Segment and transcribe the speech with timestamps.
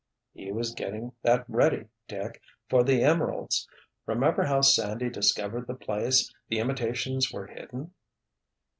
[0.33, 6.57] "He was getting that ready, Dick, for the emeralds—remember how Sandy discovered the place the
[6.57, 7.93] imitations were hidden?"